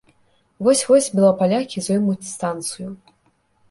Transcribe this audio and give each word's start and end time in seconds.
Вось-вось 0.67 1.11
белапалякі 1.21 1.85
зоймуць 1.91 2.29
станцыю. 2.35 2.89